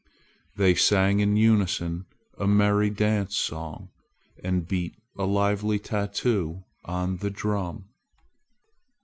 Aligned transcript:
They 0.55 0.73
sang 0.73 1.19
in 1.19 1.35
unison 1.37 2.07
a 2.39 2.47
merry 2.47 2.89
dance 2.89 3.37
song, 3.37 3.91
and 4.43 4.67
beat 4.67 4.95
a 5.15 5.25
lively 5.25 5.77
tattoo 5.77 6.63
on 6.83 7.17
the 7.17 7.29
drum. 7.29 7.85